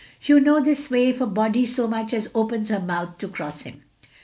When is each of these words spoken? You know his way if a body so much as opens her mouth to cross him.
You 0.23 0.39
know 0.39 0.59
his 0.63 0.89
way 0.89 1.09
if 1.09 1.21
a 1.21 1.27
body 1.27 1.63
so 1.67 1.85
much 1.87 2.11
as 2.11 2.27
opens 2.33 2.69
her 2.69 2.79
mouth 2.79 3.19
to 3.19 3.27
cross 3.27 3.61
him. 3.61 3.83